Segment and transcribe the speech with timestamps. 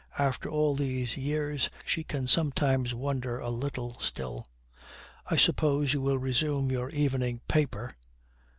[0.17, 4.43] After all these years, she can sometimes wonder a little still.
[5.27, 7.93] 'I suppose you will resume your evening paper!'